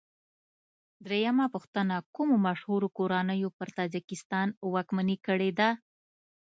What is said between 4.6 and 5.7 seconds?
واکمني کړې ده؟